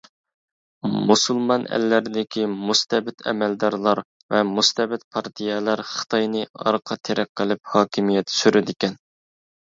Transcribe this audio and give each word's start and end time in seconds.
مۇسۇلمان 1.09 1.65
ئەللەردىكى 1.77 2.45
مۇستەبىت 2.69 3.21
ئەمەلدارلار 3.33 4.01
ۋە 4.37 4.41
مۇستەبىت 4.55 5.05
پارتىيەلەر 5.19 5.85
خىتاينى 5.91 6.43
ئارقا 6.65 7.01
تىرەك 7.07 7.33
قىلىپ 7.43 7.73
ھاكىمىيەت 7.77 8.37
سۈرىدىكەن. 8.41 8.99